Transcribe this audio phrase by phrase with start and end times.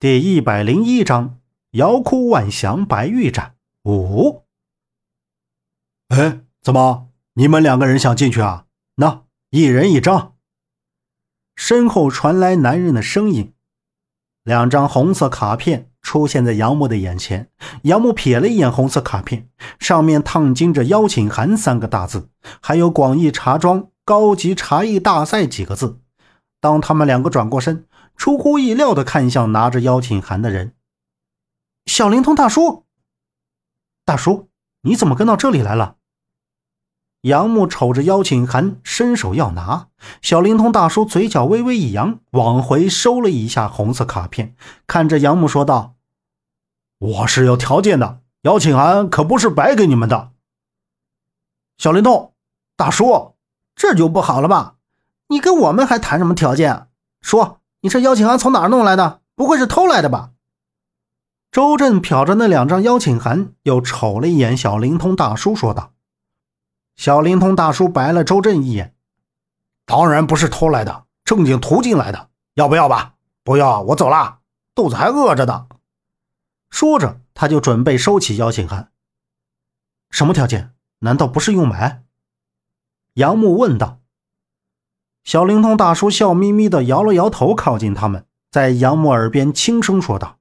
[0.00, 1.40] 第一百零一章：
[1.72, 4.44] 瑶哭万祥白玉盏五。
[6.08, 7.08] 哎，怎么？
[7.34, 8.64] 你们两个人想进去啊？
[8.94, 10.36] 那一人一张。
[11.54, 13.52] 身后传来男人的声音。
[14.42, 17.50] 两张红色卡片出现在杨木的眼前。
[17.82, 22.30] 杨木瞥了一眼红色卡片，上面烫金着“邀请函”三个大字，
[22.62, 26.00] 还有“广义茶庄高级茶艺大赛”几个字。
[26.58, 27.84] 当他们两个转过身。
[28.20, 30.74] 出乎意料的看向拿着邀请函的人，
[31.86, 32.84] 小灵通大叔。
[34.04, 34.50] 大叔，
[34.82, 35.96] 你怎么跟到这里来了？
[37.22, 39.88] 杨木瞅着邀请函，伸手要拿。
[40.20, 44.54] 小灵通大叔嘴角微微一扬，往回收了一下红色卡片，
[44.86, 45.94] 看着杨木说道
[47.00, 50.32] ：“我是有条件的，邀请函可不是白给你们的。”
[51.78, 52.34] 小灵通
[52.76, 53.34] 大叔，
[53.74, 54.76] 这就不好了吧？
[55.28, 56.88] 你跟我们还谈什么条件？
[57.22, 57.59] 说。
[57.80, 59.22] 你这邀请函从哪儿弄来的？
[59.34, 60.32] 不会是偷来的吧？
[61.50, 65.94] 周震瞟着那两张邀请函，又瞅了一眼小灵通大叔，说道
[66.94, 68.94] ：“小灵通大叔白了周震一眼，
[69.86, 72.28] 当然不是偷来的，正经途径来的。
[72.54, 73.14] 要不要吧？
[73.42, 74.40] 不要，我走了，
[74.74, 75.66] 肚子还饿着呢。”
[76.68, 78.92] 说着，他就准备收起邀请函。
[80.10, 80.74] 什么条件？
[80.98, 82.04] 难道不是用买？
[83.14, 83.99] 杨木问道。
[85.24, 90.38] 小灵通大叔笑眯眯的摇了摇头，靠近他们，在杨木耳边轻声说道：“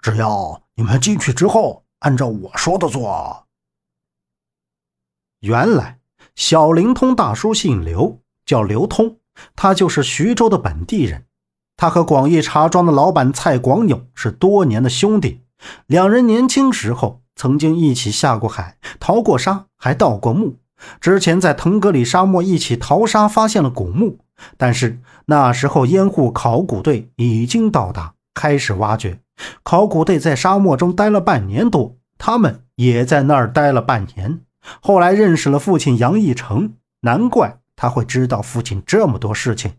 [0.00, 3.46] 只要你们进去之后，按照我说的做。”
[5.40, 5.98] 原来，
[6.34, 9.18] 小灵通大叔姓刘，叫刘通，
[9.54, 11.26] 他就是徐州的本地人。
[11.76, 15.42] 他和广义茶庄的老板蔡广友是多年的兄弟，
[15.86, 20.56] 两人年轻时候曾经一起下过海，逃过沙，还盗过墓。
[21.00, 24.18] 之前在腾格里沙漠一起淘沙，发现了古墓，
[24.56, 29.20] 但是那时候烟户考古队已经到达，开始挖掘。
[29.62, 34.40] 考古队在沙漠中待了半年多，他们也在那儿待了半年。
[34.80, 39.74] 后来认识了父亲杨义成，难怪他会知道父亲这么多事情。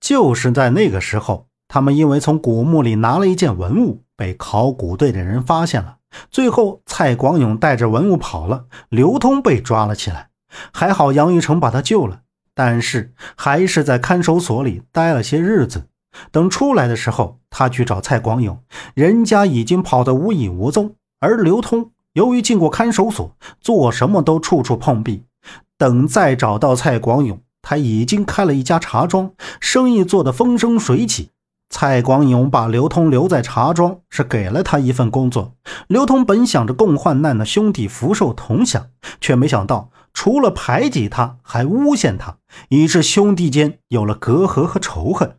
[0.00, 5.98] 就是在那个时候，他们因为从古墓里拿了一件文物，被考古队的人发现了。
[6.30, 10.30] 最后，蔡广勇带着文物跑了，刘通被抓了起来。
[10.72, 12.20] 还好杨玉成把他救了，
[12.54, 15.88] 但是还是在看守所里待了些日子。
[16.30, 18.62] 等出来的时候，他去找蔡广勇，
[18.94, 20.94] 人家已经跑得无影无踪。
[21.18, 25.24] 而刘通由于进过看守所，做什么都处处碰壁。
[25.76, 31.30] 等再找到蔡广勇，他已经开了一家茶庄，生意做得风生水起。
[31.76, 35.56] 蔡广勇把刘通留在茶庄，是给了他一份工作。
[35.88, 38.86] 刘通本想着共患难的兄弟福寿同享，
[39.20, 42.36] 却没想到除了排挤他，还诬陷他，
[42.68, 45.38] 以致兄弟间有了隔阂和仇恨。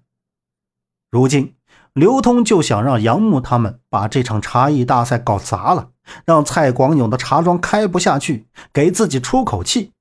[1.09, 1.55] 如今，
[1.93, 5.91] 刘通就想让杨木他们把这场茶艺大赛搞砸了，
[6.25, 9.93] 让蔡广勇的茶庄开不下去，给自己出口气。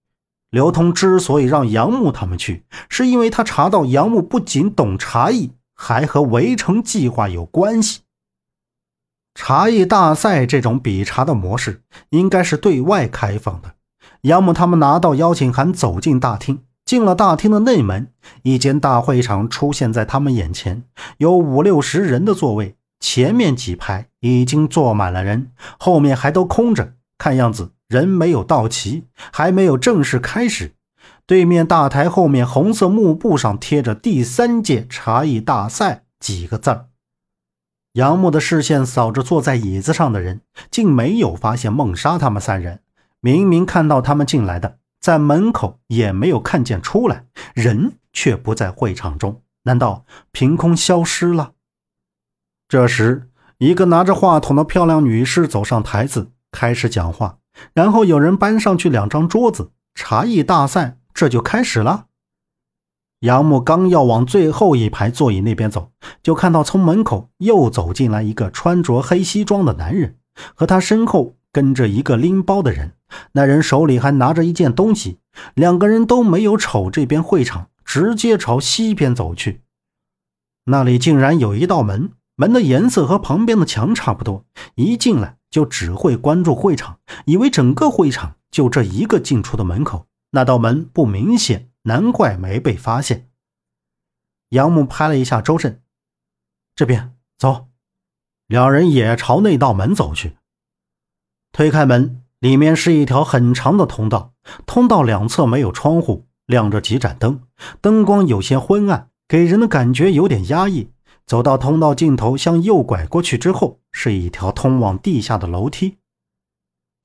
[0.50, 5.52] 刘通之所以让杨木他们去，是因为他查到杨木不仅懂茶艺。
[5.74, 8.00] 还和围城计划有关系。
[9.34, 13.74] 茶艺大赛这种比茶的模式应该是对外开放的。
[14.22, 16.62] 杨木他们拿到邀请函，走进大厅。
[16.84, 20.84] 进了大厅的内门，一间大会场出现在他们眼前，
[21.16, 26.92] 有五六十人的座位，前面几排已经坐满了人，后面还都空着。
[27.16, 30.74] 看样子人没有到齐，还没有正式开始。
[31.26, 36.88] 对面大台后面红色幕布上贴着“第三届茶艺大赛”几个字儿。
[37.94, 42.80] 杨木的视线扫着坐在椅子上的人，竟没有发现孟莎他们三人。
[43.20, 47.24] 明明看到他们进来的，在门口也没有看见出来，
[47.54, 51.52] 人却不在会场中，难道凭空消失了？
[52.68, 57.38] 这时，一个拿着话筒的漂亮女士走上台子，开始讲话。
[57.72, 60.98] 然后有人搬上去两张桌子，茶艺大赛。
[61.14, 62.06] 这就开始了。
[63.20, 65.92] 杨木刚要往最后一排座椅那边走，
[66.22, 70.16] 就看到从门口又走进来一个穿着黑西装的男人，
[70.54, 72.92] 和他身后跟着一个拎包的人。
[73.32, 75.20] 那人手里还拿着一件东西。
[75.54, 79.62] 两个人都没有瞅这边会场，直接朝西边走去。
[80.66, 84.44] 那里竟然有一道门，门的颜色和旁边的墙差不多。
[84.74, 90.06] 一进来就只会关注会场，以为整个会场就这一个进出的门口。
[90.34, 93.30] 那道门不明显，难怪没被发现。
[94.48, 95.80] 杨木拍了一下周震，
[96.74, 97.68] 这边走。
[98.48, 100.36] 两人也朝那道门走去。
[101.52, 104.34] 推开门，里面是一条很长的通道，
[104.66, 107.42] 通道两侧没有窗户，亮着几盏灯，
[107.80, 110.90] 灯光有些昏暗，给人的感觉有点压抑。
[111.24, 115.98] 走到通道尽头，向右拐过去之后，是一条通往地下的楼梯。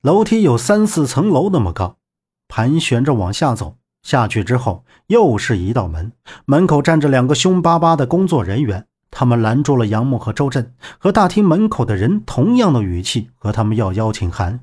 [0.02, 1.96] 楼梯有三四层楼那么高，
[2.50, 3.78] 盘旋着往下走。
[4.02, 6.12] 下去之后，又是一道门，
[6.44, 8.86] 门口站着两个凶巴巴的工作人员。
[9.10, 14.60] 他们拦住了杨木和周震，和大厅门口的人同样的语气和他们要邀请函。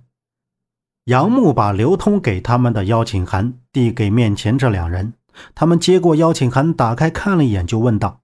[1.05, 5.13] 杨木把刘通给他们的邀请函递给面前这两人，
[5.53, 8.21] 他们接过邀请函，打开看了一眼，就问道：“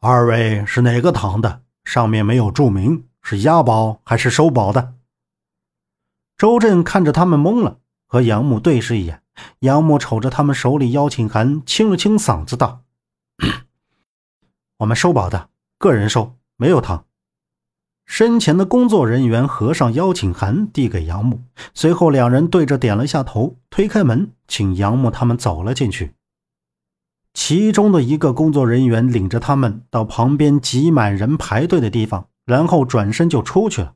[0.00, 1.62] 二位是哪个堂的？
[1.84, 4.94] 上面没有注明，是押宝还是收宝的？”
[6.36, 9.22] 周震看着他们懵了，和杨木对视一眼。
[9.60, 12.82] 杨木瞅着他们手里邀请函，清了清嗓子道。
[14.78, 17.04] 我们收保的，个人收，没有堂。
[18.06, 21.42] 身前的工作人员合上邀请函，递给杨木，
[21.74, 26.14] 随后两人对着点了下头，推开门，请杨木他们走了进去。
[27.34, 33.94] 其中的一个工作人员领着他们到旁边挤满人排队的地方，然后转身就出去了。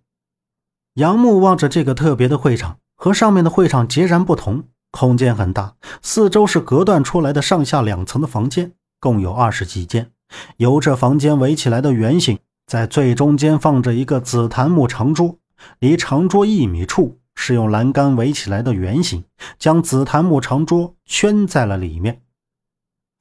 [0.94, 10.10] 杨木望着这个特别的会场，和上面的会场截然不同，空间很大，四周是隔断出来的上下两层的房间，共有二十几间。
[10.58, 15.38] 由这房间围起来的圆形，在最中间放着一个紫檀木长桌，
[15.78, 19.24] 离长桌一米处是用栏杆围起来的圆形，
[19.58, 22.20] 将紫檀木长桌圈在了里面。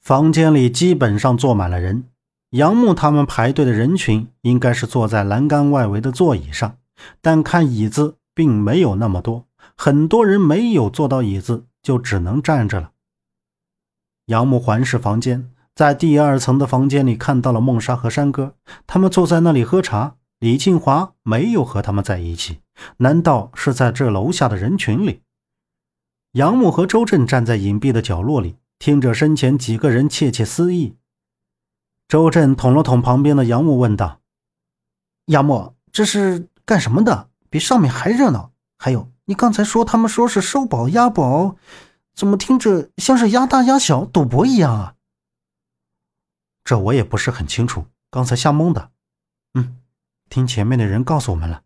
[0.02, 2.04] 房间里基本上坐满了人，
[2.50, 6.76] 杨木他们排队的人群应该是坐在栏杆外围的座椅上，
[7.22, 9.46] 但看椅子并没有那么多，
[9.82, 12.92] 很多人没有坐到椅子，就只能站着了。
[14.26, 15.52] 杨木环视房间。
[15.74, 18.56] 在第二层的房间里看到了梦莎和山哥，
[18.86, 20.18] 他们坐在那里喝茶。
[20.40, 22.60] 李庆华没有和他们在一起，
[22.98, 25.22] 难道是在这楼下的人群里？
[26.34, 30.98] 杨木和周震站在隐蔽的角落里，听着身前几个人窃窃私语。
[32.10, 34.20] 周震捅了捅旁边的杨木，问道
[35.28, 37.30] ：“杨木，这是干什么的？
[37.50, 38.52] 比上面还热闹。
[38.78, 41.56] 还有，你刚才说他们说是收宝押宝，
[42.16, 44.96] 怎么听着像是押大押小、赌博一样啊？”
[46.66, 48.90] 这我也不是很清楚，刚才吓懵的。
[49.54, 49.78] 嗯，
[50.30, 51.62] 听前面的人告诉我们了。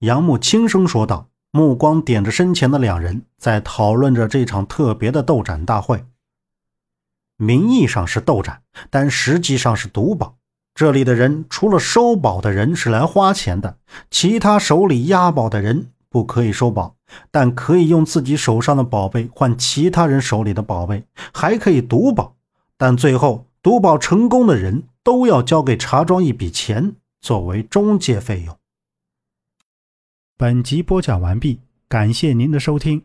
[0.00, 6.04] 杨木轻声说道，目光点着身前的两人，在讨论着这场特别的斗展大会。
[7.38, 10.36] 名义上是斗展，但实际上是赌宝。
[10.74, 13.78] 这里的人除了收宝的人是来花钱的，
[14.10, 16.96] 其他手里押宝的人不可以收宝，
[17.30, 22.34] 但可以用自己手上的宝贝换其他人手里的宝贝，还可以赌宝，
[22.76, 23.46] 但最后。
[23.62, 28.56] 赌宝成功的人都要交给茶庄一笔钱作为中介费用。
[30.36, 31.58] 本集播讲完毕，
[31.88, 33.02] 感谢您的收听。